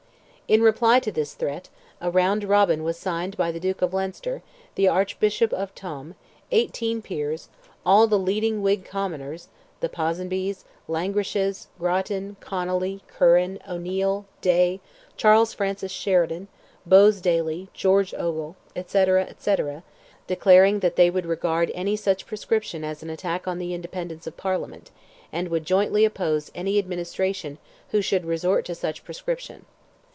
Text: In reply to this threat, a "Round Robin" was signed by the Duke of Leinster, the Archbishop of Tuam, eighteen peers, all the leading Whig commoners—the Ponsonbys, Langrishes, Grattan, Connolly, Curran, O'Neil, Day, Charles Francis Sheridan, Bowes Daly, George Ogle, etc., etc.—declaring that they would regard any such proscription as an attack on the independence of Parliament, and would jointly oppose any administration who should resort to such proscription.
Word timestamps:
In 0.51 0.61
reply 0.61 0.99
to 0.99 1.13
this 1.13 1.33
threat, 1.33 1.69
a 2.01 2.11
"Round 2.11 2.43
Robin" 2.43 2.83
was 2.83 2.99
signed 2.99 3.37
by 3.37 3.53
the 3.53 3.59
Duke 3.61 3.81
of 3.81 3.93
Leinster, 3.93 4.41
the 4.75 4.85
Archbishop 4.85 5.53
of 5.53 5.73
Tuam, 5.73 6.13
eighteen 6.51 7.01
peers, 7.01 7.47
all 7.85 8.05
the 8.05 8.19
leading 8.19 8.61
Whig 8.61 8.83
commoners—the 8.83 9.87
Ponsonbys, 9.87 10.65
Langrishes, 10.89 11.67
Grattan, 11.79 12.35
Connolly, 12.41 13.01
Curran, 13.07 13.59
O'Neil, 13.65 14.25
Day, 14.41 14.81
Charles 15.15 15.53
Francis 15.53 15.93
Sheridan, 15.93 16.49
Bowes 16.85 17.21
Daly, 17.21 17.69
George 17.73 18.13
Ogle, 18.13 18.57
etc., 18.75 19.23
etc.—declaring 19.29 20.79
that 20.81 20.97
they 20.97 21.09
would 21.09 21.25
regard 21.27 21.71
any 21.73 21.95
such 21.95 22.25
proscription 22.25 22.83
as 22.83 23.01
an 23.01 23.09
attack 23.09 23.47
on 23.47 23.57
the 23.57 23.73
independence 23.73 24.27
of 24.27 24.35
Parliament, 24.35 24.91
and 25.31 25.47
would 25.47 25.63
jointly 25.63 26.03
oppose 26.03 26.51
any 26.53 26.77
administration 26.77 27.57
who 27.91 28.01
should 28.01 28.25
resort 28.25 28.65
to 28.65 28.75
such 28.75 29.05
proscription. 29.05 29.63